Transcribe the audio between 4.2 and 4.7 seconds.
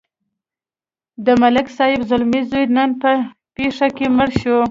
شو.